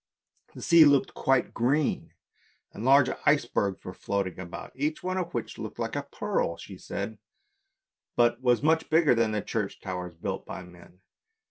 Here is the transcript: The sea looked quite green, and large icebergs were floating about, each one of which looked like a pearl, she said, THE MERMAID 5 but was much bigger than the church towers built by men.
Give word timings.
The 0.55 0.63
sea 0.63 0.83
looked 0.83 1.13
quite 1.13 1.53
green, 1.53 2.15
and 2.73 2.83
large 2.83 3.11
icebergs 3.23 3.85
were 3.85 3.93
floating 3.93 4.39
about, 4.39 4.71
each 4.73 5.03
one 5.03 5.17
of 5.19 5.31
which 5.35 5.59
looked 5.59 5.77
like 5.77 5.95
a 5.95 6.01
pearl, 6.01 6.57
she 6.57 6.79
said, 6.79 7.19
THE 7.19 8.17
MERMAID 8.23 8.31
5 8.31 8.37
but 8.41 8.41
was 8.41 8.63
much 8.63 8.89
bigger 8.89 9.13
than 9.13 9.31
the 9.31 9.43
church 9.43 9.79
towers 9.79 10.15
built 10.15 10.43
by 10.43 10.63
men. 10.63 11.01